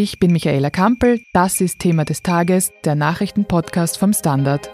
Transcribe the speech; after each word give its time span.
Ich 0.00 0.20
bin 0.20 0.30
Michaela 0.30 0.70
Kampel, 0.70 1.18
das 1.32 1.60
ist 1.60 1.80
Thema 1.80 2.04
des 2.04 2.22
Tages, 2.22 2.70
der 2.84 2.94
Nachrichtenpodcast 2.94 3.98
vom 3.98 4.12
Standard. 4.12 4.70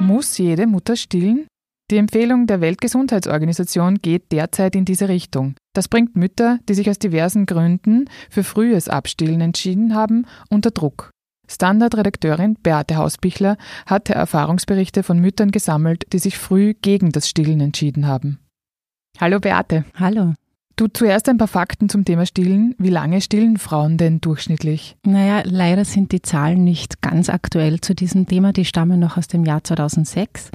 Muss 0.00 0.36
jede 0.36 0.66
Mutter 0.66 0.96
stillen? 0.96 1.46
Die 1.90 1.96
Empfehlung 1.96 2.46
der 2.46 2.60
Weltgesundheitsorganisation 2.60 4.02
geht 4.02 4.30
derzeit 4.32 4.76
in 4.76 4.84
diese 4.84 5.08
Richtung. 5.08 5.54
Das 5.72 5.88
bringt 5.88 6.14
Mütter, 6.14 6.58
die 6.68 6.74
sich 6.74 6.90
aus 6.90 6.98
diversen 6.98 7.46
Gründen 7.46 8.10
für 8.28 8.44
frühes 8.44 8.90
Abstillen 8.90 9.40
entschieden 9.40 9.94
haben, 9.94 10.26
unter 10.50 10.72
Druck. 10.72 11.10
Standardredakteurin 11.50 12.54
Beate 12.62 12.96
Hausbichler 12.96 13.56
hatte 13.84 14.14
Erfahrungsberichte 14.14 15.02
von 15.02 15.18
Müttern 15.18 15.50
gesammelt, 15.50 16.04
die 16.12 16.18
sich 16.18 16.38
früh 16.38 16.74
gegen 16.74 17.10
das 17.10 17.28
Stillen 17.28 17.60
entschieden 17.60 18.06
haben. 18.06 18.38
Hallo 19.18 19.40
Beate. 19.40 19.84
Hallo. 19.96 20.34
Du 20.76 20.86
zuerst 20.86 21.28
ein 21.28 21.36
paar 21.36 21.48
Fakten 21.48 21.90
zum 21.90 22.06
Thema 22.06 22.24
Stillen. 22.24 22.74
Wie 22.78 22.88
lange 22.88 23.20
stillen 23.20 23.58
Frauen 23.58 23.98
denn 23.98 24.22
durchschnittlich? 24.22 24.96
Naja, 25.04 25.42
leider 25.44 25.84
sind 25.84 26.12
die 26.12 26.22
Zahlen 26.22 26.64
nicht 26.64 27.02
ganz 27.02 27.28
aktuell 27.28 27.82
zu 27.82 27.94
diesem 27.94 28.26
Thema. 28.26 28.54
Die 28.54 28.64
stammen 28.64 28.98
noch 28.98 29.18
aus 29.18 29.28
dem 29.28 29.44
Jahr 29.44 29.62
2006. 29.62 30.50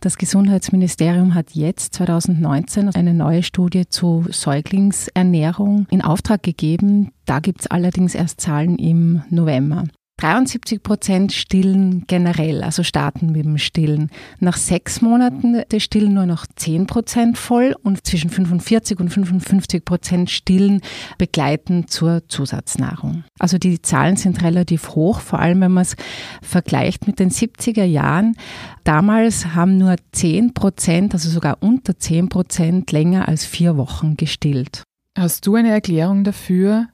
Das 0.00 0.18
Gesundheitsministerium 0.18 1.34
hat 1.34 1.52
jetzt 1.52 1.94
2019 1.94 2.90
eine 2.90 3.14
neue 3.14 3.42
Studie 3.42 3.88
zu 3.88 4.26
Säuglingsernährung 4.28 5.86
in 5.88 6.02
Auftrag 6.02 6.42
gegeben. 6.42 7.12
Da 7.24 7.40
gibt 7.40 7.62
es 7.62 7.66
allerdings 7.68 8.14
erst 8.14 8.42
Zahlen 8.42 8.76
im 8.76 9.22
November. 9.30 9.84
73 10.22 10.84
Prozent 10.84 11.32
stillen 11.32 12.04
generell, 12.06 12.62
also 12.62 12.84
starten 12.84 13.32
mit 13.32 13.44
dem 13.44 13.58
Stillen. 13.58 14.08
Nach 14.38 14.56
sechs 14.56 15.00
Monaten 15.00 15.62
der 15.68 15.80
Stillen 15.80 16.14
nur 16.14 16.26
noch 16.26 16.46
10 16.46 16.86
Prozent 16.86 17.36
voll 17.36 17.74
und 17.82 18.06
zwischen 18.06 18.30
45 18.30 19.00
und 19.00 19.08
55 19.08 19.84
Prozent 19.84 20.30
stillen 20.30 20.80
begleiten 21.18 21.88
zur 21.88 22.28
Zusatznahrung. 22.28 23.24
Also 23.40 23.58
die 23.58 23.82
Zahlen 23.82 24.14
sind 24.14 24.44
relativ 24.44 24.90
hoch, 24.90 25.18
vor 25.18 25.40
allem 25.40 25.60
wenn 25.60 25.72
man 25.72 25.82
es 25.82 25.96
vergleicht 26.40 27.08
mit 27.08 27.18
den 27.18 27.30
70er 27.30 27.84
Jahren. 27.84 28.36
Damals 28.84 29.56
haben 29.56 29.76
nur 29.76 29.96
10 30.12 30.54
Prozent, 30.54 31.14
also 31.14 31.30
sogar 31.30 31.58
unter 31.60 31.98
10 31.98 32.28
Prozent 32.28 32.92
länger 32.92 33.26
als 33.26 33.44
vier 33.44 33.76
Wochen 33.76 34.16
gestillt. 34.16 34.84
Hast 35.18 35.46
du 35.46 35.56
eine 35.56 35.70
Erklärung 35.70 36.22
dafür, 36.22 36.86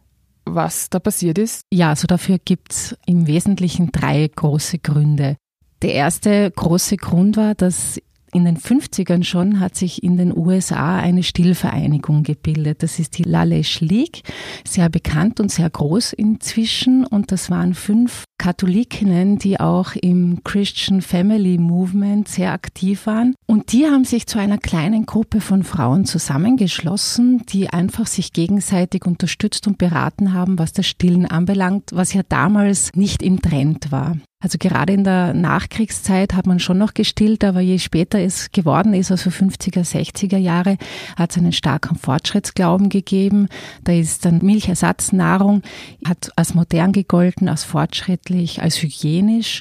was 0.55 0.91
da 0.91 0.99
passiert 0.99 1.39
ist? 1.39 1.65
Ja, 1.73 1.91
also 1.91 2.07
dafür 2.07 2.39
gibt 2.39 2.73
es 2.73 2.97
im 3.07 3.27
Wesentlichen 3.27 3.93
drei 3.93 4.29
große 4.35 4.79
Gründe. 4.79 5.37
Der 5.83 5.95
erste 5.95 6.51
große 6.51 6.97
Grund 6.97 7.37
war, 7.37 7.55
dass 7.55 8.01
in 8.33 8.45
den 8.45 8.59
50ern 8.59 9.25
schon 9.25 9.61
hat 9.61 9.77
sich 9.77 10.03
in 10.03 10.17
den 10.17 10.37
USA 10.37 10.99
eine 10.99 11.23
Stillvereinigung 11.23 12.23
gebildet. 12.23 12.83
Das 12.83 12.99
ist 12.99 13.19
die 13.19 13.23
Lalesh 13.23 13.81
League, 13.81 14.23
sehr 14.67 14.89
bekannt 14.89 15.41
und 15.41 15.51
sehr 15.51 15.71
groß 15.71 16.13
inzwischen. 16.13 17.05
Und 17.05 17.33
das 17.33 17.51
waren 17.51 17.75
fünf 17.75 18.25
Katholikinnen, 18.39 19.39
die 19.39 19.59
auch 19.59 19.95
im 19.95 20.43
Christian 20.45 21.01
Family 21.01 21.59
Movement 21.59 22.29
sehr 22.29 22.53
aktiv 22.53 23.07
waren. 23.07 23.35
Und 23.47 23.73
die 23.73 23.87
haben 23.87 24.05
sich 24.05 24.27
zu 24.27 24.39
einer 24.39 24.59
kleinen 24.59 25.07
Gruppe 25.07 25.41
von 25.41 25.65
Frauen 25.65 26.05
zusammengeschlossen, 26.05 27.43
die 27.49 27.71
einfach 27.71 28.07
sich 28.07 28.33
gegenseitig 28.33 29.07
unterstützt 29.07 29.67
und 29.67 29.79
beraten 29.79 30.33
haben, 30.33 30.59
was 30.59 30.73
das 30.73 30.87
Stillen 30.87 31.27
anbelangt, 31.27 31.91
was 31.93 32.13
ja 32.13 32.23
damals 32.29 32.91
nicht 32.95 33.23
im 33.23 33.43
Trend 33.43 33.91
war. 33.91 34.17
Also 34.41 34.57
gerade 34.57 34.93
in 34.93 35.03
der 35.03 35.35
Nachkriegszeit 35.35 36.33
hat 36.33 36.47
man 36.47 36.61
schon 36.61 36.79
noch 36.79 36.95
gestillt, 36.95 37.43
aber 37.43 37.59
je 37.61 37.81
später 37.81 38.21
es 38.21 38.53
geworden 38.53 38.95
ist, 38.95 39.11
also 39.11 39.31
50er, 39.31 39.85
60er 39.85 40.37
Jahre, 40.37 40.79
hat 41.17 41.33
es 41.33 41.39
einen 41.39 41.51
starken 41.51 41.97
Fortschrittsglauben 41.97 42.89
gegeben. 42.89 43.49
Da 43.83 43.93
ist 43.93 44.25
dann 44.25 44.39
Milchersatznahrung, 44.41 45.63
hat 46.07 46.31
als 46.37 46.55
modern 46.55 46.93
gegolten, 46.93 47.49
als 47.49 47.65
fortschrittlich, 47.65 48.63
als 48.63 48.81
hygienisch. 48.81 49.61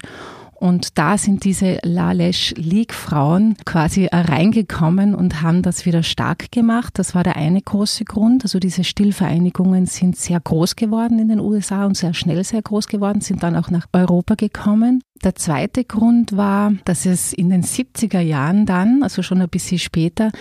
Und 0.60 0.98
da 0.98 1.18
sind 1.18 1.44
diese 1.44 1.78
Lalesh 1.84 2.54
League 2.58 2.94
Frauen 2.94 3.56
quasi 3.66 4.08
reingekommen 4.12 5.14
und 5.14 5.44
haben 5.44 5.62
das 5.62 5.86
wieder 5.86 6.02
stark 6.02 6.52
gemacht. 6.52 6.98
Das 6.98 7.14
war 7.14 7.24
der 7.24 7.36
eine 7.36 7.62
große 7.62 8.06
Grund. 8.06 8.44
Also 8.44 8.60
diese 8.60 8.84
Stillvereinigungen 8.84 9.86
sind 9.86 10.18
sehr 10.18 10.40
groß 10.40 10.76
geworden 10.76 11.20
in 11.20 11.30
den 11.30 11.40
USA 11.40 11.86
und 11.86 11.96
sehr 11.96 12.16
schnell 12.16 12.44
sehr 12.44 12.64
groß 12.64 12.88
geworden, 12.88 13.22
sind 13.22 13.44
dann 13.44 13.56
auch 13.56 13.70
nach 13.70 13.86
Europa 13.94 14.34
gekommen. 14.34 15.02
Der 15.24 15.34
zweite 15.34 15.84
Grund 15.84 16.38
war, 16.38 16.74
dass 16.86 17.08
es 17.08 17.34
in 17.34 17.50
den 17.50 17.64
70er 17.64 18.20
Jahren 18.20 18.68
dann, 18.68 19.02
also 19.02 19.24
schon 19.24 19.42
ein 19.42 19.50
bisschen 19.50 19.80
später, 19.80 20.32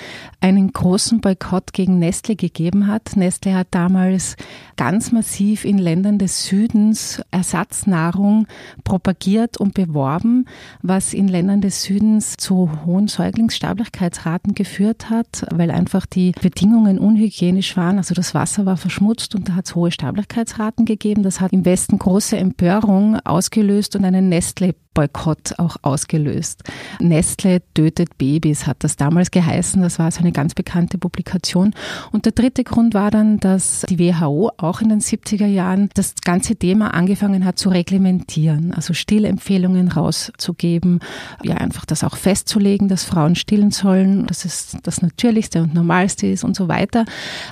einen 0.40 0.70
großen 0.70 1.20
Boykott 1.22 1.72
gegen 1.72 1.98
Nestle 1.98 2.36
gegeben 2.36 2.86
hat. 2.86 3.16
Nestle 3.16 3.54
hat 3.54 3.68
damals 3.70 4.36
ganz 4.76 5.12
massiv 5.12 5.64
in 5.64 5.78
Ländern 5.78 6.18
des 6.18 6.44
Südens 6.44 7.22
Ersatznahrung 7.30 8.46
propagiert 8.84 9.56
und 9.56 9.72
beworben, 9.72 10.44
was 10.82 11.14
in 11.14 11.28
Ländern 11.28 11.62
des 11.62 11.82
Südens 11.82 12.36
zu 12.36 12.70
hohen 12.84 13.08
Säuglingssterblichkeitsraten 13.08 14.54
geführt 14.54 15.08
hat, 15.08 15.46
weil 15.54 15.70
einfach 15.70 16.04
die 16.04 16.32
Bedingungen 16.32 16.98
unhygienisch 16.98 17.78
waren. 17.78 17.96
Also 17.96 18.14
das 18.14 18.34
Wasser 18.34 18.66
war 18.66 18.76
verschmutzt 18.76 19.34
und 19.34 19.48
da 19.48 19.54
hat 19.54 19.66
es 19.66 19.74
hohe 19.74 19.90
Sterblichkeitsraten 19.90 20.84
gegeben. 20.84 21.22
Das 21.22 21.40
hat 21.40 21.54
im 21.54 21.64
Westen 21.64 21.98
große 21.98 22.36
Empörung 22.36 23.18
ausgelöst 23.24 23.96
und 23.96 24.04
einen 24.04 24.28
Nestle 24.28 24.65
Nestle-Boykott 24.66 25.58
auch 25.58 25.76
ausgelöst. 25.82 26.62
Nestle 27.00 27.62
tötet 27.74 28.18
Babys, 28.18 28.66
hat 28.66 28.78
das 28.80 28.96
damals 28.96 29.30
geheißen. 29.30 29.82
Das 29.82 29.98
war 29.98 30.10
so 30.10 30.20
eine 30.20 30.32
ganz 30.32 30.54
bekannte 30.54 30.98
Publikation. 30.98 31.74
Und 32.12 32.24
der 32.24 32.32
dritte 32.32 32.64
Grund 32.64 32.94
war 32.94 33.10
dann, 33.10 33.38
dass 33.38 33.84
die 33.88 33.98
WHO 33.98 34.50
auch 34.56 34.80
in 34.80 34.88
den 34.88 35.00
70er 35.00 35.46
Jahren 35.46 35.90
das 35.94 36.14
ganze 36.24 36.56
Thema 36.56 36.94
angefangen 36.94 37.44
hat 37.44 37.58
zu 37.58 37.68
reglementieren, 37.68 38.72
also 38.72 38.94
Stillempfehlungen 38.94 39.88
rauszugeben, 39.88 41.00
ja 41.42 41.56
einfach 41.56 41.84
das 41.84 42.04
auch 42.04 42.16
festzulegen, 42.16 42.88
dass 42.88 43.04
Frauen 43.04 43.34
stillen 43.34 43.70
sollen, 43.70 44.26
dass 44.26 44.44
es 44.44 44.76
das 44.82 45.02
Natürlichste 45.02 45.62
und 45.62 45.74
Normalste 45.74 46.26
ist 46.26 46.44
und 46.44 46.56
so 46.56 46.68
weiter. 46.68 47.04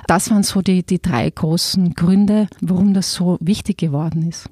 Das 0.07 0.29
waren 0.31 0.43
so 0.43 0.61
die, 0.61 0.85
die 0.85 1.01
drei 1.01 1.29
großen 1.29 1.93
Gründe, 1.93 2.47
warum 2.61 2.93
das 2.93 3.13
so 3.13 3.37
wichtig 3.39 3.77
geworden 3.77 4.27
ist. 4.27 4.49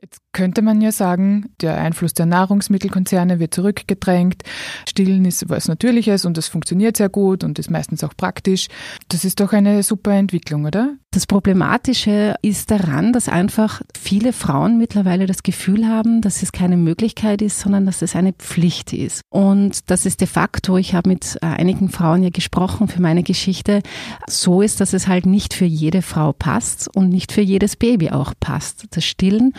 Jetzt 0.00 0.23
könnte 0.34 0.60
man 0.60 0.82
ja 0.82 0.92
sagen, 0.92 1.46
der 1.62 1.78
Einfluss 1.78 2.12
der 2.12 2.26
Nahrungsmittelkonzerne 2.26 3.38
wird 3.38 3.54
zurückgedrängt. 3.54 4.42
Stillen 4.86 5.24
ist 5.24 5.48
was 5.48 5.68
Natürliches 5.68 6.26
und 6.26 6.36
es 6.36 6.48
funktioniert 6.48 6.98
sehr 6.98 7.08
gut 7.08 7.42
und 7.42 7.58
ist 7.58 7.70
meistens 7.70 8.04
auch 8.04 8.14
praktisch. 8.14 8.68
Das 9.08 9.24
ist 9.24 9.40
doch 9.40 9.54
eine 9.54 9.82
super 9.82 10.12
Entwicklung, 10.12 10.66
oder? 10.66 10.96
Das 11.14 11.26
Problematische 11.26 12.34
ist 12.42 12.72
daran, 12.72 13.12
dass 13.12 13.28
einfach 13.28 13.82
viele 13.96 14.32
Frauen 14.32 14.78
mittlerweile 14.78 15.26
das 15.26 15.44
Gefühl 15.44 15.86
haben, 15.86 16.20
dass 16.20 16.42
es 16.42 16.50
keine 16.50 16.76
Möglichkeit 16.76 17.40
ist, 17.40 17.60
sondern 17.60 17.86
dass 17.86 18.02
es 18.02 18.16
eine 18.16 18.32
Pflicht 18.32 18.92
ist. 18.92 19.20
Und 19.30 19.88
das 19.92 20.06
ist 20.06 20.20
de 20.20 20.26
facto, 20.26 20.76
ich 20.76 20.92
habe 20.92 21.08
mit 21.08 21.38
äh, 21.40 21.46
einigen 21.46 21.88
Frauen 21.88 22.24
ja 22.24 22.30
gesprochen 22.30 22.88
für 22.88 23.00
meine 23.00 23.22
Geschichte, 23.22 23.82
so 24.26 24.60
ist, 24.60 24.80
dass 24.80 24.92
es 24.92 25.06
halt 25.06 25.24
nicht 25.24 25.54
für 25.54 25.66
jede 25.66 26.02
Frau 26.02 26.32
passt 26.32 26.90
und 26.96 27.10
nicht 27.10 27.30
für 27.30 27.42
jedes 27.42 27.76
Baby 27.76 28.10
auch 28.10 28.34
passt, 28.40 28.86
das 28.90 29.04
Stillen. 29.04 29.52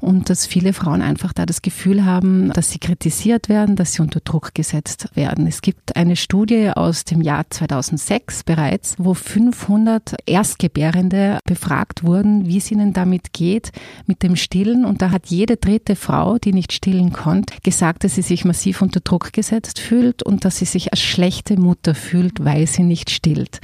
Und 0.00 0.21
dass 0.30 0.46
viele 0.46 0.72
Frauen 0.72 1.02
einfach 1.02 1.32
da 1.32 1.46
das 1.46 1.62
Gefühl 1.62 2.04
haben, 2.04 2.52
dass 2.52 2.70
sie 2.70 2.78
kritisiert 2.78 3.48
werden, 3.48 3.76
dass 3.76 3.94
sie 3.94 4.02
unter 4.02 4.20
Druck 4.20 4.54
gesetzt 4.54 5.08
werden. 5.14 5.46
Es 5.46 5.62
gibt 5.62 5.96
eine 5.96 6.16
Studie 6.16 6.70
aus 6.74 7.04
dem 7.04 7.20
Jahr 7.20 7.44
2006 7.48 8.44
bereits, 8.44 8.94
wo 8.98 9.14
500 9.14 10.16
Erstgebärende 10.26 11.38
befragt 11.44 12.04
wurden, 12.04 12.46
wie 12.46 12.58
es 12.58 12.70
ihnen 12.70 12.92
damit 12.92 13.32
geht, 13.32 13.70
mit 14.06 14.22
dem 14.22 14.36
Stillen. 14.36 14.84
Und 14.84 15.02
da 15.02 15.10
hat 15.10 15.26
jede 15.26 15.56
dritte 15.56 15.96
Frau, 15.96 16.38
die 16.38 16.52
nicht 16.52 16.72
stillen 16.72 17.12
konnte, 17.12 17.54
gesagt, 17.62 18.04
dass 18.04 18.14
sie 18.14 18.22
sich 18.22 18.44
massiv 18.44 18.82
unter 18.82 19.00
Druck 19.00 19.32
gesetzt 19.32 19.78
fühlt 19.78 20.22
und 20.22 20.44
dass 20.44 20.58
sie 20.58 20.64
sich 20.64 20.92
als 20.92 21.00
schlechte 21.00 21.58
Mutter 21.58 21.94
fühlt, 21.94 22.44
weil 22.44 22.66
sie 22.66 22.82
nicht 22.82 23.10
stillt. 23.10 23.60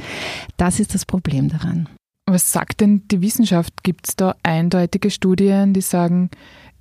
Das 0.57 0.81
ist 0.81 0.95
das 0.95 1.05
Problem 1.05 1.49
daran. 1.49 1.89
Was 2.31 2.53
sagt 2.53 2.83
denn 2.83 3.09
die 3.09 3.23
Wissenschaft? 3.23 3.83
Gibt 3.83 4.07
es 4.07 4.17
da 4.17 4.35
eindeutige 4.43 5.11
Studien, 5.11 5.73
die 5.73 5.81
sagen, 5.81 6.29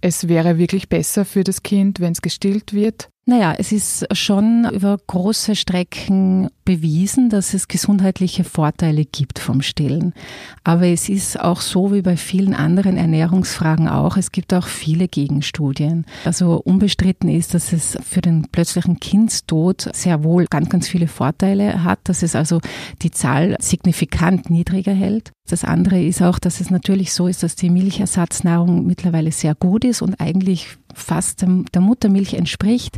es 0.01 0.27
wäre 0.27 0.57
wirklich 0.57 0.89
besser 0.89 1.23
für 1.23 1.45
das 1.45 1.63
Kind, 1.63 2.01
wenn 2.01 2.11
es 2.11 2.21
gestillt 2.21 2.73
wird? 2.73 3.07
Naja, 3.29 3.55
es 3.57 3.71
ist 3.73 4.07
schon 4.15 4.69
über 4.71 4.97
große 5.07 5.55
Strecken 5.55 6.49
bewiesen, 6.63 7.29
dass 7.29 7.53
es 7.53 7.67
gesundheitliche 7.67 8.45
Vorteile 8.45 9.03
gibt 9.03 9.39
vom 9.39 9.61
Stillen. 9.61 10.13
Aber 10.63 10.87
es 10.87 11.09
ist 11.09 11.39
auch 11.39 11.59
so 11.59 11.93
wie 11.93 12.01
bei 12.01 12.15
vielen 12.15 12.53
anderen 12.53 12.95
Ernährungsfragen 12.95 13.89
auch, 13.89 14.15
es 14.15 14.31
gibt 14.31 14.53
auch 14.53 14.67
viele 14.67 15.09
Gegenstudien. 15.09 16.05
Also 16.23 16.61
unbestritten 16.63 17.29
ist, 17.29 17.53
dass 17.53 17.73
es 17.73 17.97
für 18.01 18.21
den 18.21 18.47
plötzlichen 18.49 18.99
Kindstod 19.01 19.89
sehr 19.93 20.23
wohl 20.23 20.45
ganz, 20.49 20.69
ganz 20.69 20.87
viele 20.87 21.07
Vorteile 21.07 21.83
hat, 21.83 21.99
dass 22.05 22.23
es 22.23 22.33
also 22.33 22.61
die 23.01 23.11
Zahl 23.11 23.57
signifikant 23.59 24.49
niedriger 24.49 24.93
hält. 24.93 25.33
Das 25.47 25.63
andere 25.63 26.01
ist 26.03 26.21
auch, 26.21 26.39
dass 26.39 26.59
es 26.59 26.69
natürlich 26.69 27.13
so 27.13 27.27
ist, 27.27 27.41
dass 27.41 27.55
die 27.55 27.69
Milchersatznahrung 27.69 28.85
mittlerweile 28.85 29.31
sehr 29.31 29.55
gut 29.55 29.85
ist 29.85 30.01
und 30.01 30.19
eigentlich 30.19 30.77
fast 30.97 31.45
der 31.73 31.81
Muttermilch 31.81 32.33
entspricht, 32.33 32.97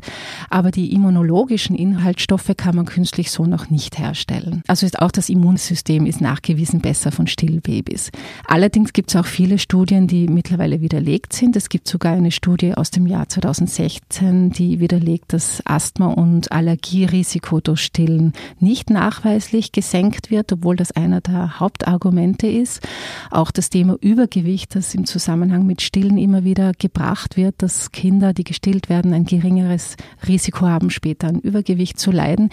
aber 0.50 0.72
die 0.72 0.94
immunologischen 0.94 1.76
Inhaltsstoffe 1.76 2.52
kann 2.56 2.76
man 2.76 2.86
künstlich 2.86 3.30
so 3.30 3.46
noch 3.46 3.70
nicht 3.70 4.00
herstellen. 4.00 4.64
Also 4.68 4.86
ist 4.86 5.00
auch 5.00 5.12
das 5.12 5.30
Immunsystem 5.30 6.06
ist 6.06 6.22
nachgewiesen 6.22 6.80
besser 6.80 7.12
von 7.12 7.28
Stillbabys. 7.28 8.12
Allerdings 8.48 8.94
gibt 8.94 9.10
es 9.10 9.16
auch 9.16 9.26
viele 9.26 9.60
Studien, 9.60 10.08
die 10.08 10.28
mittlerweile 10.28 10.82
widerlegt 10.82 11.34
sind. 11.34 11.56
Es 11.56 11.70
gibt 11.70 11.88
sogar 11.88 12.14
eine 12.14 12.32
Studie 12.32 12.74
aus 12.74 12.90
dem 12.90 13.06
Jahr 13.06 13.28
2016, 13.28 14.52
die 14.52 14.80
widerlegt, 14.80 15.34
dass 15.34 15.62
Asthma 15.66 16.08
und 16.08 16.52
Allergierisiko 16.52 17.60
durch 17.60 17.82
Stillen 17.82 18.34
nicht 18.60 18.90
nachweislich 18.90 19.72
gesenkt 19.72 20.32
wird, 20.32 20.54
obwohl 20.54 20.78
das 20.78 20.92
einer 20.92 21.22
der 21.22 21.60
Hauptargumente 21.60 22.39
ist. 22.48 22.88
Auch 23.32 23.52
das 23.52 23.70
Thema 23.70 23.98
Übergewicht, 24.02 24.76
das 24.76 24.96
im 24.96 25.06
Zusammenhang 25.06 25.66
mit 25.66 25.82
Stillen 25.82 26.18
immer 26.18 26.44
wieder 26.44 26.72
gebracht 26.78 27.38
wird, 27.38 27.56
dass 27.60 27.92
Kinder, 27.92 28.34
die 28.34 28.44
gestillt 28.44 28.90
werden, 28.90 29.14
ein 29.14 29.26
geringeres 29.26 29.96
Risiko 30.28 30.68
haben, 30.68 30.90
später 30.90 31.28
an 31.28 31.40
Übergewicht 31.40 32.00
zu 32.00 32.12
leiden, 32.12 32.50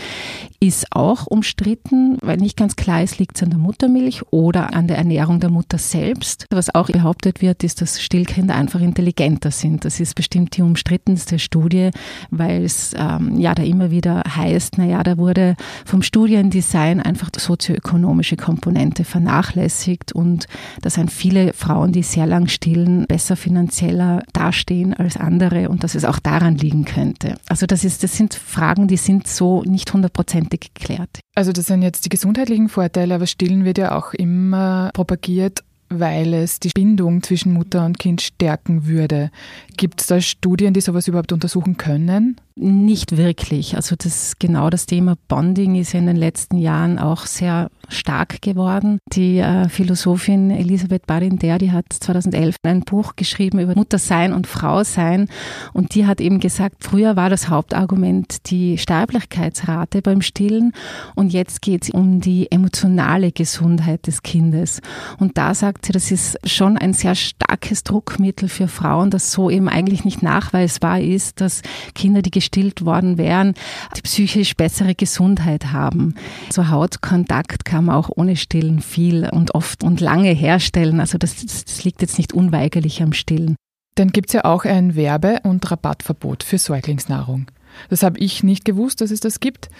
ist 0.61 0.87
auch 0.91 1.27
umstritten, 1.27 2.19
weil 2.23 2.39
nicht 2.39 2.57
ganz 2.57 2.77
klar 2.77 3.03
ist, 3.03 3.19
liegt 3.19 3.37
es 3.37 3.43
an 3.43 3.51
der 3.51 3.59
Muttermilch 3.59 4.23
oder 4.31 4.75
an 4.75 4.89
der 4.89 4.99
Ernährung 4.99 5.41
der 5.41 5.51
Mutter 5.51 5.79
selbst. 5.79 6.47
Was 6.51 6.75
auch 6.75 6.89
behauptet 6.89 7.43
wird, 7.43 7.63
ist, 7.65 7.81
dass 7.81 8.03
Stillkinder 8.03 8.55
einfach 8.55 8.81
intelligenter 8.81 9.51
sind. 9.51 9.85
Das 9.85 10.01
ist 10.01 10.15
bestimmt 10.15 10.57
die 10.57 10.63
umstrittenste 10.63 11.39
Studie, 11.39 11.91
weil 12.31 12.65
es 12.65 12.95
ähm, 12.99 13.39
ja 13.39 13.55
da 13.55 13.63
immer 13.63 13.91
wieder 13.91 14.23
heißt, 14.27 14.79
naja, 14.79 15.03
da 15.03 15.19
wurde 15.19 15.57
vom 15.85 16.03
Studiendesign 16.03 17.01
einfach 17.01 17.31
die 17.31 17.41
sozioökonomische 17.41 18.37
Komponente 18.37 19.05
vernachlässigt 19.05 19.76
und 20.15 20.47
da 20.83 20.91
sind 20.91 21.11
viele 21.11 21.53
Frauen, 21.53 21.93
die 21.93 22.03
sehr 22.03 22.27
lang 22.27 22.49
stillen, 22.49 23.07
besser 23.07 23.37
finanzieller 23.37 24.23
dastehen 24.33 24.95
als 24.95 25.17
andere 25.17 25.69
und 25.69 25.85
dass 25.85 25.95
es 25.95 26.05
auch 26.05 26.19
daran 26.19 26.57
liegen 26.57 26.85
könnte. 26.85 27.37
Also 27.49 27.67
das, 27.67 27.85
ist, 27.85 28.03
das 28.03 28.17
sind 28.17 28.35
Fragen, 28.35 28.89
die 28.89 28.97
sind 28.97 29.27
so 29.27 29.63
nicht 29.63 29.93
hundertprozentig 29.93 30.73
geklärt. 30.75 31.21
Also 31.35 31.53
das 31.53 31.67
sind 31.67 31.83
jetzt 31.83 32.05
die 32.05 32.09
gesundheitlichen 32.09 32.69
Vorteile, 32.69 33.15
aber 33.15 33.27
Stillen 33.27 33.65
wird 33.65 33.79
ja 33.79 33.97
auch 33.97 34.15
immer 34.15 34.91
propagiert 34.95 35.63
weil 35.89 36.35
es 36.35 36.59
die 36.61 36.71
Bindung 36.75 37.23
zwischen 37.23 37.53
Mutter 37.53 37.85
und 37.85 37.99
Kind 37.99 38.21
stärken 38.21 38.87
würde. 38.87 39.31
Gibt 39.77 40.01
es 40.01 40.07
da 40.07 40.21
Studien, 40.21 40.75
die 40.75 40.81
sowas 40.81 41.07
überhaupt 41.07 41.33
untersuchen 41.33 41.77
können? 41.77 42.37
Nicht 42.57 43.17
wirklich. 43.17 43.77
Also 43.77 43.95
das 43.97 44.39
genau 44.39 44.71
das 44.71 44.87
Thema 44.87 45.17
Bonding 45.29 45.77
ist 45.77 45.95
in 45.95 46.07
den 46.07 46.17
letzten 46.17 46.57
Jahren 46.59 46.99
auch 46.99 47.27
sehr 47.27 47.71
stark 47.89 48.43
geworden. 48.43 48.99
Die 49.13 49.39
äh, 49.39 49.69
Philosophin 49.69 50.51
Elisabeth 50.51 51.07
Barinder, 51.07 51.59
die 51.59 51.73
hat 51.73 51.87
2011 51.91 52.57
ein 52.65 52.81
Buch 52.81 53.17
geschrieben 53.17 53.61
über 53.61 53.75
Muttersein 53.75 54.33
und 54.33 54.47
Frausein 54.47 55.29
und 55.73 55.95
die 55.95 56.07
hat 56.07 56.21
eben 56.21 56.41
gesagt, 56.41 56.77
früher 56.81 57.17
war 57.17 57.31
das 57.31 57.49
Hauptargument 57.49 58.51
die 58.51 58.79
Sterblichkeitsrate 58.79 60.03
beim 60.03 60.23
Stillen 60.23 60.73
und 61.15 61.33
jetzt 61.33 61.63
geht 61.63 61.85
es 61.85 61.91
um 61.91 62.21
die 62.21 62.51
emotionale 62.51 63.33
Gesundheit 63.33 64.07
des 64.07 64.23
Kindes. 64.23 64.81
Und 65.19 65.39
da 65.39 65.55
sagt 65.55 65.87
sie, 65.87 65.93
das 65.93 66.11
ist 66.11 66.39
schon 66.49 66.77
ein 66.77 66.93
sehr 66.93 67.15
starkes 67.15 67.85
Druckmittel 67.85 68.49
für 68.49 68.69
Frauen, 68.69 69.11
das 69.11 69.33
so 69.33 69.51
eben 69.51 69.69
eigentlich 69.69 70.05
nicht 70.05 70.23
nachweisbar 70.23 71.01
ist, 71.01 71.41
dass 71.41 71.63
Kinder, 71.95 72.23
die 72.23 72.31
gestillt 72.31 72.85
worden 72.85 73.19
wären, 73.19 73.55
die 73.97 74.03
psychisch 74.03 74.57
bessere 74.57 74.95
Gesundheit 74.95 75.73
haben. 75.73 76.15
So 76.51 76.69
Hautkontakt 76.69 77.65
kann 77.65 77.76
man 77.83 77.97
auch 77.97 78.11
ohne 78.15 78.37
Stillen 78.37 78.81
viel 78.81 79.29
und 79.31 79.55
oft 79.55 79.83
und 79.83 80.01
lange 80.01 80.31
herstellen. 80.31 81.01
Also 81.01 81.19
das, 81.19 81.45
das 81.45 81.85
liegt 81.85 82.03
jetzt 82.03 82.19
nicht 82.19 82.33
unweigerlich 82.33 83.03
am 83.03 83.13
Stillen. 83.13 83.57
Dann 83.97 84.09
gibt 84.09 84.29
es 84.29 84.35
ja 84.35 84.45
auch 84.45 84.65
ein 84.65 84.95
Werbe- 84.95 85.41
und 85.43 85.71
Rabattverbot 85.71 86.43
für 86.43 86.59
Säuglingsnahrung. 86.59 87.51
Das 87.89 88.03
habe 88.03 88.19
ich 88.19 88.43
nicht 88.43 88.65
gewusst, 88.65 89.01
dass 89.01 89.11
es 89.11 89.21
das 89.21 89.41
gibt. 89.41 89.71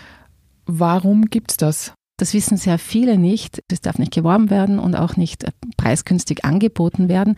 Warum 0.65 1.27
gibt 1.27 1.53
es 1.53 1.57
das? 1.57 1.93
Das 2.19 2.33
wissen 2.33 2.57
sehr 2.57 2.79
viele 2.79 3.19
nicht. 3.19 3.63
Es 3.71 3.83
darf 3.83 3.99
nicht 3.99 4.13
geworben 4.13 4.49
werden 4.49 4.79
und 4.79 4.95
auch 4.95 5.19
nicht 5.19 5.45
äh, 5.45 5.51
preisgünstig 5.77 6.47
angeboten 6.47 7.11
werden. 7.11 7.37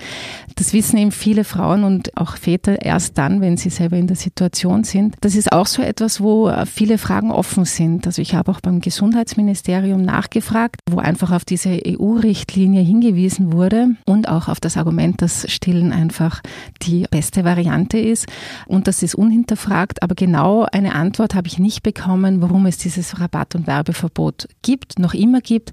Das 0.55 0.73
wissen 0.73 0.99
eben 0.99 1.11
viele 1.11 1.43
Frauen 1.43 1.83
und 1.83 2.17
auch 2.17 2.37
Väter 2.37 2.83
erst 2.83 3.19
dann, 3.19 3.41
wenn 3.41 3.57
sie 3.57 3.71
selber 3.71 3.97
in 3.97 4.07
der 4.07 4.17
Situation 4.17 4.85
sind. 4.85 5.17
Das 5.21 5.35
ist 5.35 5.51
auch 5.51 5.67
so 5.67 5.83
etwas, 5.83 6.21
wo 6.21 6.49
äh, 6.49 6.65
viele 6.65 6.99
Fragen 6.99 7.33
offen 7.33 7.65
sind. 7.65 8.07
Also 8.07 8.23
ich 8.23 8.37
habe 8.37 8.53
auch 8.53 8.61
beim 8.61 8.81
Gesundheitsministerium 8.81 10.01
nachgefragt, 10.03 10.81
wo 10.89 10.99
einfach 10.99 11.33
auf 11.33 11.45
diese 11.45 11.81
EU-Richtlinie 11.85 12.83
hingewiesen 12.83 13.53
wurde 13.53 13.89
und 14.07 14.29
auch 14.29 14.47
auf 14.47 14.61
das 14.61 14.77
Argument, 14.77 15.21
dass 15.23 15.51
Stillen 15.51 15.93
einfach 15.93 16.41
die 16.83 17.05
beste 17.11 17.43
Variante 17.43 17.99
ist. 17.99 18.27
Und 18.67 18.87
das 18.87 19.03
ist 19.03 19.17
unhinterfragt. 19.17 20.05
Aber 20.05 20.15
genau 20.15 20.67
eine 20.71 20.95
Antwort 20.95 21.35
habe 21.35 21.49
ich 21.49 21.59
nicht 21.59 21.83
bekommen, 21.83 22.43
warum 22.43 22.67
es 22.67 22.79
dieses 22.79 23.19
Rabatt- 23.19 23.57
und 23.57 23.67
Werbeverbot 23.67 24.47
gibt 24.63 24.68
gibt, 24.69 24.99
noch 24.99 25.15
immer 25.15 25.41
gibt, 25.41 25.73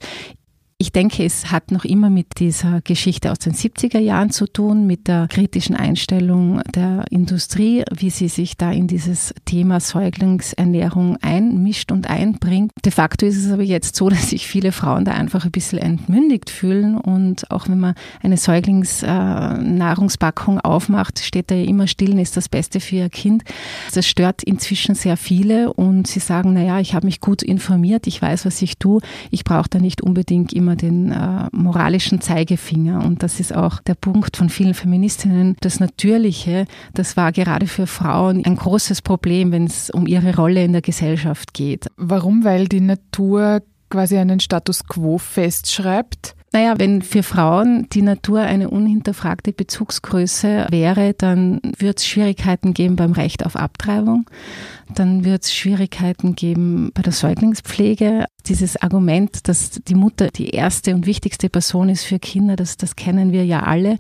ich 0.78 0.92
denke, 0.92 1.24
es 1.24 1.54
hat 1.54 1.72
noch 1.72 1.86
immer 1.86 2.10
mit 2.10 2.38
dieser 2.38 2.82
Geschichte 2.82 3.32
aus 3.32 3.40
den 3.40 3.54
70er 3.54 4.00
Jahren 4.00 4.30
zu 4.30 4.46
tun, 4.46 4.86
mit 4.86 5.08
der 5.08 5.30
kritischen 5.30 5.74
Einstellung 5.74 6.62
der 6.76 7.06
Industrie, 7.10 7.86
wie 7.96 8.10
sie 8.10 8.28
sich 8.28 8.58
da 8.58 8.74
in 8.74 8.88
dieses 8.88 9.34
Thema 9.46 9.80
Säuglingsernährung 9.80 11.16
einmischt 11.22 11.94
und 11.94 12.10
einbringt. 12.10 12.74
De 12.84 12.92
facto 12.92 13.26
ist 13.26 13.38
es 13.38 13.50
aber 13.50 13.64
jetzt 13.64 13.96
so, 13.96 14.10
dass 14.16 14.32
sich 14.32 14.48
viele 14.48 14.74
Frauen 14.74 15.06
da 15.06 15.14
einfach 15.14 15.46
ein 15.46 15.52
bisschen 15.52 15.80
entmündigt 15.80 16.50
fühlen 16.50 16.98
und 16.98 17.50
auch 17.52 17.70
wenn 17.70 17.80
man 17.80 17.96
eine 18.22 18.36
Säuglingsnahrungspackung 18.36 20.60
aufmacht, 20.60 21.20
steht 21.20 21.52
da 21.52 21.56
ja 21.56 21.64
immer 21.64 21.88
stillen 21.88 22.20
ist 22.20 22.36
das 22.36 22.50
Beste 22.50 22.82
für 22.82 22.98
ihr 22.98 23.10
Kind. 23.10 23.46
Das 23.94 24.06
stört 24.06 24.44
inzwischen 24.44 24.94
sehr 24.94 25.16
viele 25.16 25.72
und 25.72 26.08
sie 26.08 26.20
sagen, 26.20 26.52
naja, 26.52 26.82
ich 26.82 26.94
habe 26.94 27.06
mich 27.06 27.22
gut 27.22 27.44
informiert, 27.44 28.08
ich 28.08 28.22
weiß, 28.22 28.46
was 28.46 28.62
ich 28.62 28.78
tue, 28.78 29.00
ich 29.32 29.46
brauche 29.46 29.70
da 29.70 29.80
nicht 29.80 30.02
unbedingt 30.02 30.52
immer 30.52 30.65
immer 30.66 30.76
den 30.76 31.12
äh, 31.12 31.48
moralischen 31.52 32.22
Zeigefinger. 32.22 33.06
Und 33.06 33.22
das 33.22 33.40
ist 33.40 33.56
auch 33.56 33.80
der 33.82 33.94
Punkt 33.94 34.36
von 34.36 34.50
vielen 34.50 34.74
Feministinnen. 34.74 35.56
Das 35.62 35.80
Natürliche, 35.80 36.66
das 36.96 37.16
war 37.16 37.32
gerade 37.32 37.68
für 37.68 37.86
Frauen 37.86 38.44
ein 38.44 38.56
großes 38.56 39.04
Problem, 39.04 39.52
wenn 39.52 39.66
es 39.66 39.92
um 39.92 40.08
ihre 40.08 40.36
Rolle 40.36 40.64
in 40.64 40.72
der 40.72 40.82
Gesellschaft 40.82 41.54
geht. 41.54 41.88
Warum? 41.98 42.44
Weil 42.44 42.68
die 42.68 42.82
Natur 42.82 43.62
quasi 43.92 44.18
einen 44.18 44.40
Status 44.40 44.88
quo 44.88 45.20
festschreibt? 45.20 46.36
Naja, 46.52 46.76
wenn 46.78 47.02
für 47.02 47.22
Frauen 47.22 47.88
die 47.92 48.02
Natur 48.02 48.40
eine 48.40 48.70
unhinterfragte 48.70 49.52
Bezugsgröße 49.52 50.68
wäre, 50.70 51.14
dann 51.14 51.60
wird 51.78 52.00
es 52.00 52.08
Schwierigkeiten 52.08 52.74
geben 52.74 52.96
beim 52.96 53.12
Recht 53.12 53.46
auf 53.46 53.56
Abtreibung. 53.56 54.30
Dann 54.94 55.26
wird 55.26 55.44
es 55.44 55.54
Schwierigkeiten 55.54 56.36
geben 56.36 56.92
bei 56.94 57.02
der 57.02 57.14
Säuglingspflege. 57.14 58.26
Dieses 58.46 58.78
Argument, 58.78 59.48
dass 59.48 59.72
die 59.72 59.96
Mutter 59.96 60.28
die 60.28 60.50
erste 60.50 60.94
und 60.94 61.08
wichtigste 61.08 61.50
Person 61.50 61.90
ist 61.90 62.04
für 62.04 62.20
Kinder, 62.20 62.56
das, 62.56 62.78
das 62.78 62.96
kennen 62.96 63.32
wir 63.32 63.44
ja 63.44 63.64
alle. 63.64 63.98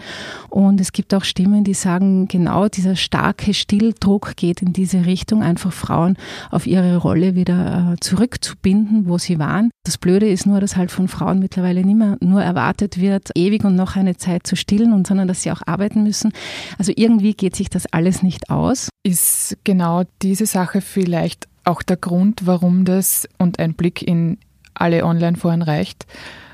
Und 0.49 0.79
es 0.79 0.91
gibt 0.91 1.13
auch 1.15 1.23
Stimmen, 1.23 1.63
die 1.63 1.73
sagen, 1.73 2.27
genau 2.27 2.67
dieser 2.67 2.95
starke 2.95 3.55
Stilldruck 3.55 4.35
geht 4.35 4.61
in 4.61 4.73
diese 4.73 5.05
Richtung, 5.07 5.41
einfach 5.41 5.73
Frauen 5.73 6.17
auf 6.51 6.67
ihre 6.67 6.97
Rolle 6.97 7.35
wieder 7.35 7.93
äh, 7.93 7.99
zurückzubinden, 7.99 9.07
wo 9.07 9.17
sie 9.17 9.39
waren. 9.39 9.71
Das 9.83 9.97
Blöde 9.97 10.29
ist 10.29 10.45
nur, 10.45 10.59
dass 10.59 10.77
halt 10.77 10.91
von 10.91 11.07
Frauen 11.07 11.39
mittlerweile 11.39 11.83
nicht 11.83 11.97
mehr 11.97 12.17
nur 12.21 12.43
erwartet 12.43 12.99
wird, 12.99 13.31
ewig 13.35 13.63
und 13.63 13.75
noch 13.75 13.95
eine 13.95 14.17
Zeit 14.17 14.45
zu 14.45 14.55
stillen, 14.55 14.93
und 14.93 15.07
sondern 15.07 15.27
dass 15.27 15.41
sie 15.41 15.51
auch 15.51 15.61
arbeiten 15.65 16.03
müssen. 16.03 16.31
Also 16.77 16.91
irgendwie 16.95 17.33
geht 17.33 17.55
sich 17.55 17.69
das 17.69 17.85
alles 17.91 18.21
nicht 18.21 18.49
aus. 18.49 18.89
Ist 19.03 19.57
genau 19.63 20.03
diese 20.21 20.45
Sache 20.45 20.74
vielleicht 20.81 21.47
auch 21.63 21.81
der 21.81 21.97
Grund, 21.97 22.45
warum 22.45 22.85
das 22.85 23.27
und 23.37 23.59
ein 23.59 23.73
Blick 23.73 24.01
in 24.01 24.37
alle 24.73 25.05
Online-Foren 25.05 25.61
reicht, 25.61 26.05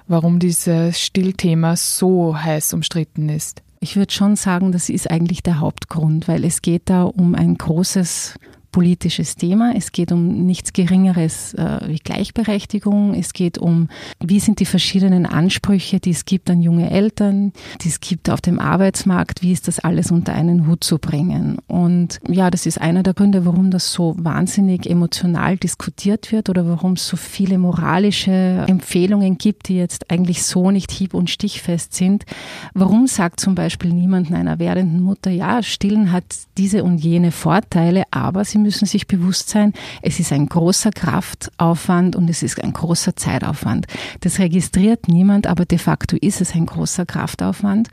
warum 0.07 0.39
dieses 0.39 0.99
Stillthema 0.99 1.75
so 1.75 2.37
heiß 2.37 2.73
umstritten 2.73 3.29
ist? 3.29 3.61
Ich 3.79 3.95
würde 3.95 4.13
schon 4.13 4.35
sagen, 4.35 4.71
das 4.71 4.89
ist 4.89 5.09
eigentlich 5.09 5.41
der 5.41 5.59
Hauptgrund, 5.59 6.27
weil 6.27 6.45
es 6.45 6.61
geht 6.61 6.83
da 6.85 7.03
um 7.03 7.33
ein 7.33 7.57
großes 7.57 8.35
politisches 8.71 9.35
Thema. 9.35 9.73
Es 9.75 9.91
geht 9.91 10.11
um 10.11 10.45
nichts 10.45 10.73
Geringeres 10.73 11.53
äh, 11.55 11.79
wie 11.87 11.97
Gleichberechtigung. 11.97 13.13
Es 13.13 13.33
geht 13.33 13.57
um, 13.57 13.89
wie 14.19 14.39
sind 14.39 14.59
die 14.59 14.65
verschiedenen 14.65 15.25
Ansprüche, 15.25 15.99
die 15.99 16.11
es 16.11 16.25
gibt 16.25 16.49
an 16.49 16.61
junge 16.61 16.89
Eltern, 16.89 17.51
die 17.81 17.89
es 17.89 17.99
gibt 17.99 18.29
auf 18.29 18.41
dem 18.41 18.59
Arbeitsmarkt, 18.59 19.41
wie 19.41 19.51
ist 19.51 19.67
das 19.67 19.79
alles 19.79 20.11
unter 20.11 20.33
einen 20.33 20.67
Hut 20.67 20.83
zu 20.83 20.99
bringen. 20.99 21.57
Und 21.67 22.19
ja, 22.27 22.49
das 22.49 22.65
ist 22.65 22.79
einer 22.79 23.03
der 23.03 23.13
Gründe, 23.13 23.45
warum 23.45 23.71
das 23.71 23.91
so 23.91 24.15
wahnsinnig 24.17 24.89
emotional 24.89 25.57
diskutiert 25.57 26.31
wird 26.31 26.49
oder 26.49 26.65
warum 26.67 26.93
es 26.93 27.07
so 27.07 27.17
viele 27.17 27.57
moralische 27.57 28.65
Empfehlungen 28.67 29.37
gibt, 29.37 29.67
die 29.67 29.75
jetzt 29.75 30.09
eigentlich 30.09 30.43
so 30.43 30.71
nicht 30.71 30.91
hieb- 30.91 31.13
und 31.13 31.29
stichfest 31.29 31.93
sind. 31.93 32.23
Warum 32.73 33.07
sagt 33.07 33.39
zum 33.39 33.55
Beispiel 33.55 33.91
niemand 33.91 34.31
einer 34.31 34.59
werdenden 34.59 35.01
Mutter, 35.01 35.29
ja, 35.29 35.61
Stillen 35.61 36.11
hat 36.11 36.23
diese 36.57 36.83
und 36.83 36.99
jene 36.99 37.31
Vorteile, 37.31 38.03
aber 38.11 38.45
sie 38.45 38.60
müssen 38.61 38.85
sich 38.85 39.07
bewusst 39.07 39.49
sein, 39.49 39.73
es 40.01 40.19
ist 40.19 40.31
ein 40.31 40.47
großer 40.47 40.91
Kraftaufwand 40.91 42.15
und 42.15 42.29
es 42.29 42.43
ist 42.43 42.63
ein 42.63 42.73
großer 42.73 43.15
Zeitaufwand. 43.15 43.87
Das 44.21 44.39
registriert 44.39 45.07
niemand, 45.07 45.47
aber 45.47 45.65
de 45.65 45.77
facto 45.77 46.17
ist 46.19 46.41
es 46.41 46.53
ein 46.53 46.65
großer 46.65 47.05
Kraftaufwand. 47.05 47.89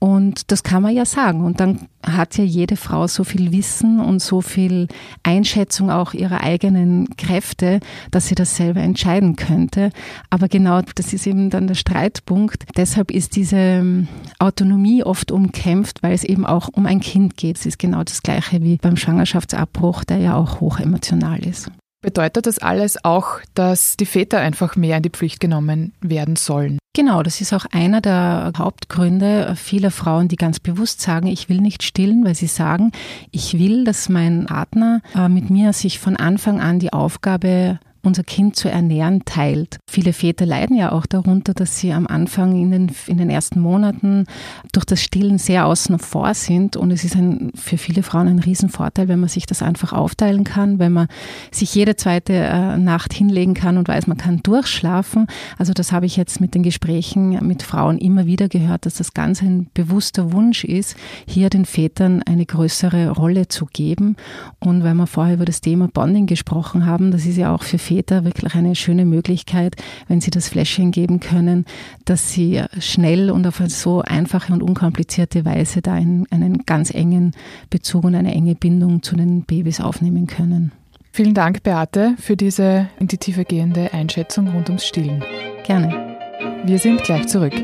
Und 0.00 0.52
das 0.52 0.62
kann 0.62 0.82
man 0.82 0.94
ja 0.94 1.04
sagen. 1.04 1.44
Und 1.44 1.60
dann 1.60 1.88
hat 2.06 2.38
ja 2.38 2.44
jede 2.44 2.76
Frau 2.76 3.06
so 3.08 3.24
viel 3.24 3.50
Wissen 3.52 4.00
und 4.00 4.20
so 4.20 4.40
viel 4.40 4.86
Einschätzung 5.24 5.90
auch 5.90 6.14
ihrer 6.14 6.42
eigenen 6.42 7.16
Kräfte, 7.16 7.80
dass 8.10 8.28
sie 8.28 8.36
das 8.36 8.56
selber 8.56 8.80
entscheiden 8.80 9.34
könnte. 9.34 9.90
Aber 10.30 10.48
genau 10.48 10.80
das 10.94 11.12
ist 11.12 11.26
eben 11.26 11.50
dann 11.50 11.66
der 11.66 11.74
Streitpunkt. 11.74 12.64
Deshalb 12.76 13.10
ist 13.10 13.34
diese 13.34 13.56
ähm, 13.56 14.06
Autonomie 14.38 15.02
oft 15.02 15.32
umkämpft, 15.32 16.02
weil 16.02 16.12
es 16.12 16.22
eben 16.22 16.46
auch 16.46 16.68
um 16.72 16.86
ein 16.86 17.00
Kind 17.00 17.36
geht. 17.36 17.58
Es 17.58 17.66
ist 17.66 17.78
genau 17.78 18.04
das 18.04 18.22
Gleiche 18.22 18.62
wie 18.62 18.76
beim 18.76 18.96
Schwangerschaftsabbruch, 18.96 20.04
der 20.04 20.18
ja 20.18 20.36
auch 20.36 20.60
hochemotional 20.60 21.44
ist. 21.44 21.70
Bedeutet 22.00 22.46
das 22.46 22.60
alles 22.60 23.04
auch, 23.04 23.40
dass 23.54 23.96
die 23.96 24.06
Väter 24.06 24.38
einfach 24.38 24.76
mehr 24.76 24.98
in 24.98 25.02
die 25.02 25.10
Pflicht 25.10 25.40
genommen 25.40 25.92
werden 26.00 26.36
sollen? 26.36 26.77
Genau, 26.94 27.22
das 27.22 27.40
ist 27.40 27.52
auch 27.52 27.64
einer 27.70 28.00
der 28.00 28.52
Hauptgründe 28.58 29.54
vieler 29.56 29.90
Frauen, 29.90 30.26
die 30.26 30.36
ganz 30.36 30.58
bewusst 30.58 31.00
sagen, 31.00 31.28
ich 31.28 31.48
will 31.48 31.60
nicht 31.60 31.82
stillen, 31.82 32.24
weil 32.24 32.34
sie 32.34 32.48
sagen, 32.48 32.92
ich 33.30 33.58
will, 33.58 33.84
dass 33.84 34.08
mein 34.08 34.46
Partner 34.46 35.00
äh, 35.14 35.28
mit 35.28 35.50
mir 35.50 35.72
sich 35.72 35.98
von 36.00 36.16
Anfang 36.16 36.60
an 36.60 36.80
die 36.80 36.92
Aufgabe 36.92 37.78
unser 38.02 38.22
Kind 38.22 38.56
zu 38.56 38.70
ernähren, 38.70 39.24
teilt. 39.24 39.78
Viele 39.88 40.12
Väter 40.12 40.46
leiden 40.46 40.76
ja 40.76 40.92
auch 40.92 41.06
darunter, 41.06 41.54
dass 41.54 41.78
sie 41.78 41.92
am 41.92 42.06
Anfang 42.06 42.60
in 42.60 42.70
den, 42.70 42.90
in 43.06 43.18
den 43.18 43.30
ersten 43.30 43.60
Monaten 43.60 44.24
durch 44.72 44.84
das 44.84 45.02
Stillen 45.02 45.38
sehr 45.38 45.66
außen 45.66 45.98
vor 45.98 46.32
sind. 46.34 46.76
Und 46.76 46.90
es 46.90 47.04
ist 47.04 47.16
ein, 47.16 47.50
für 47.54 47.78
viele 47.78 48.02
Frauen 48.02 48.28
ein 48.28 48.38
Riesenvorteil, 48.38 49.08
wenn 49.08 49.20
man 49.20 49.28
sich 49.28 49.46
das 49.46 49.62
einfach 49.62 49.92
aufteilen 49.92 50.44
kann, 50.44 50.78
wenn 50.78 50.92
man 50.92 51.08
sich 51.50 51.74
jede 51.74 51.96
zweite 51.96 52.34
äh, 52.34 52.76
Nacht 52.78 53.12
hinlegen 53.12 53.54
kann 53.54 53.78
und 53.78 53.88
weiß, 53.88 54.06
man 54.06 54.16
kann 54.16 54.42
durchschlafen. 54.42 55.26
Also 55.58 55.72
das 55.72 55.92
habe 55.92 56.06
ich 56.06 56.16
jetzt 56.16 56.40
mit 56.40 56.54
den 56.54 56.62
Gesprächen 56.62 57.38
mit 57.46 57.62
Frauen 57.62 57.98
immer 57.98 58.26
wieder 58.26 58.48
gehört, 58.48 58.86
dass 58.86 58.94
das 58.94 59.14
ganz 59.14 59.42
ein 59.42 59.68
bewusster 59.74 60.32
Wunsch 60.32 60.64
ist, 60.64 60.96
hier 61.26 61.50
den 61.50 61.64
Vätern 61.64 62.22
eine 62.22 62.46
größere 62.46 63.10
Rolle 63.10 63.48
zu 63.48 63.66
geben. 63.66 64.16
Und 64.60 64.84
weil 64.84 64.94
wir 64.94 65.06
vorher 65.06 65.34
über 65.34 65.44
das 65.44 65.60
Thema 65.60 65.88
Bonding 65.88 66.26
gesprochen 66.26 66.86
haben, 66.86 67.10
das 67.10 67.26
ist 67.26 67.36
ja 67.36 67.54
auch 67.54 67.62
für 67.62 67.78
Väter 67.78 67.97
wirklich 68.06 68.54
eine 68.54 68.74
schöne 68.74 69.04
Möglichkeit, 69.04 69.76
wenn 70.06 70.20
sie 70.20 70.30
das 70.30 70.48
Fläschchen 70.48 70.90
geben 70.90 71.20
können, 71.20 71.64
dass 72.04 72.30
sie 72.30 72.62
schnell 72.78 73.30
und 73.30 73.46
auf 73.46 73.60
eine 73.60 73.70
so 73.70 74.02
einfache 74.02 74.52
und 74.52 74.62
unkomplizierte 74.62 75.44
Weise 75.44 75.82
da 75.82 75.94
einen, 75.94 76.26
einen 76.30 76.64
ganz 76.64 76.92
engen 76.92 77.32
Bezug 77.70 78.04
und 78.04 78.14
eine 78.14 78.34
enge 78.34 78.54
Bindung 78.54 79.02
zu 79.02 79.16
den 79.16 79.42
Babys 79.42 79.80
aufnehmen 79.80 80.26
können. 80.26 80.72
Vielen 81.12 81.34
Dank, 81.34 81.62
Beate, 81.62 82.14
für 82.18 82.36
diese 82.36 82.88
in 83.00 83.08
die 83.08 83.18
Tiefe 83.18 83.44
gehende 83.44 83.92
Einschätzung 83.92 84.48
rund 84.48 84.68
ums 84.68 84.86
Stillen. 84.86 85.24
Gerne. 85.64 86.16
Wir 86.64 86.78
sind 86.78 87.02
gleich 87.02 87.26
zurück. 87.26 87.54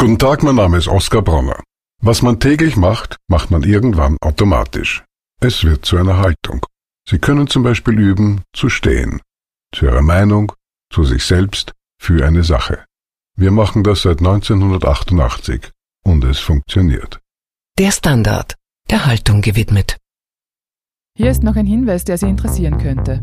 Guten 0.00 0.18
Tag, 0.18 0.42
mein 0.42 0.54
Name 0.54 0.78
ist 0.78 0.88
Oskar 0.88 1.22
Bronner. 1.22 1.67
Was 2.00 2.22
man 2.22 2.38
täglich 2.38 2.76
macht, 2.76 3.16
macht 3.28 3.50
man 3.50 3.64
irgendwann 3.64 4.16
automatisch. 4.20 5.04
Es 5.40 5.64
wird 5.64 5.84
zu 5.84 5.96
einer 5.96 6.18
Haltung. 6.18 6.64
Sie 7.08 7.18
können 7.18 7.48
zum 7.48 7.62
Beispiel 7.64 7.98
üben, 7.98 8.42
zu 8.52 8.68
stehen. 8.68 9.20
Zu 9.74 9.86
Ihrer 9.86 10.02
Meinung, 10.02 10.52
zu 10.92 11.04
sich 11.04 11.24
selbst, 11.24 11.72
für 12.00 12.24
eine 12.24 12.44
Sache. 12.44 12.84
Wir 13.36 13.50
machen 13.50 13.82
das 13.82 14.02
seit 14.02 14.18
1988 14.18 15.70
und 16.04 16.24
es 16.24 16.38
funktioniert. 16.38 17.20
Der 17.78 17.90
Standard, 17.90 18.54
der 18.90 19.06
Haltung 19.06 19.40
gewidmet. 19.40 19.96
Hier 21.16 21.30
ist 21.30 21.42
noch 21.42 21.56
ein 21.56 21.66
Hinweis, 21.66 22.04
der 22.04 22.16
Sie 22.16 22.28
interessieren 22.28 22.78
könnte. 22.78 23.22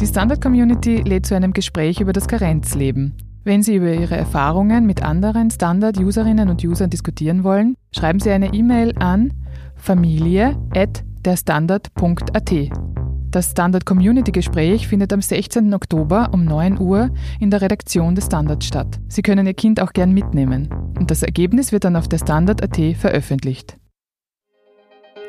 Die 0.00 0.06
Standard 0.06 0.42
Community 0.42 0.96
lädt 0.96 1.26
zu 1.26 1.34
einem 1.34 1.52
Gespräch 1.52 2.00
über 2.00 2.12
das 2.12 2.28
Karenzleben. 2.28 3.31
Wenn 3.44 3.62
Sie 3.62 3.74
über 3.74 3.92
Ihre 3.92 4.16
Erfahrungen 4.16 4.86
mit 4.86 5.02
anderen 5.02 5.50
Standard-Userinnen 5.50 6.48
und 6.48 6.64
Usern 6.64 6.90
diskutieren 6.90 7.42
wollen, 7.42 7.74
schreiben 7.92 8.20
Sie 8.20 8.30
eine 8.30 8.54
E-Mail 8.54 8.96
an 8.98 9.32
familie.derstandard.at. 9.74 12.52
Das 13.32 13.50
Standard 13.50 13.84
Community 13.84 14.30
Gespräch 14.30 14.86
findet 14.86 15.12
am 15.12 15.22
16. 15.22 15.74
Oktober 15.74 16.30
um 16.32 16.44
9 16.44 16.78
Uhr 16.78 17.10
in 17.40 17.50
der 17.50 17.62
Redaktion 17.62 18.14
des 18.14 18.26
Standard 18.26 18.62
statt. 18.62 19.00
Sie 19.08 19.22
können 19.22 19.44
Ihr 19.46 19.54
Kind 19.54 19.80
auch 19.80 19.92
gern 19.92 20.12
mitnehmen. 20.12 20.68
Und 20.96 21.10
das 21.10 21.24
Ergebnis 21.24 21.72
wird 21.72 21.82
dann 21.82 21.96
auf 21.96 22.06
der 22.06 22.18
Standard.at 22.18 22.96
veröffentlicht. 22.96 23.76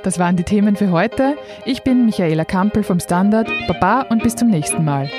Das 0.04 0.20
waren 0.20 0.36
die 0.36 0.44
Themen 0.44 0.76
für 0.76 0.92
heute. 0.92 1.36
Ich 1.66 1.82
bin 1.84 2.06
Michaela 2.06 2.46
Kampel 2.46 2.84
vom 2.84 3.00
Standard. 3.00 3.50
Baba 3.68 4.02
und 4.02 4.22
bis 4.22 4.36
zum 4.36 4.50
nächsten 4.50 4.86
Mal. 4.86 5.10